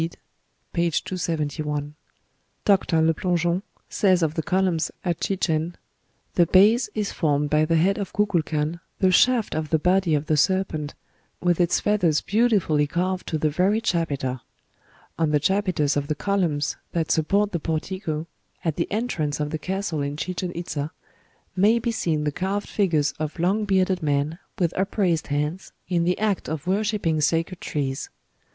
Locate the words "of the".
4.23-4.41, 9.53-9.77, 10.15-10.37, 15.95-16.15, 19.39-19.59